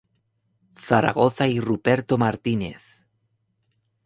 Zaragoza 0.81 1.47
y 1.47 1.59
Ruperto 1.59 2.17
Martínez. 2.17 2.81